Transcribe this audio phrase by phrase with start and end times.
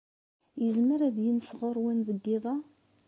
[0.63, 2.55] Yezmer ad yens ɣer-wen deg yiḍ-a?